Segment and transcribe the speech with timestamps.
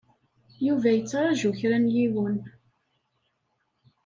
[0.65, 2.37] Yuba yettṛaju kra n yiwen.